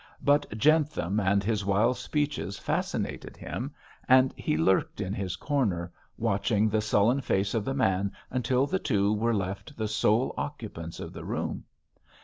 [0.23, 3.71] But Jentham and his wild speeches fascinated him,
[4.09, 8.79] and he lurked in his corner, watching the sullen face of the man until the
[8.79, 11.65] two were left the sole occupants of the room.